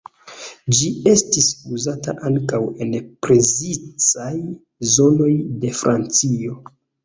Ĝi 0.77 0.87
estis 1.11 1.49
uzata 1.75 2.15
ankaŭ 2.31 2.63
en 2.87 2.97
precizaj 3.27 4.33
zonoj 4.99 5.33
de 5.63 5.77
Francio. 5.85 6.61